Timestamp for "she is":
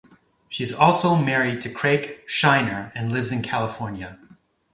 0.49-0.75